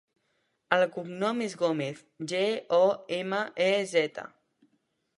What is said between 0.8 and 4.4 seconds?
cognom és Gomez: ge, o, ema, e, zeta.